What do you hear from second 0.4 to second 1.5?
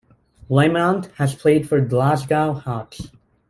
Lamont has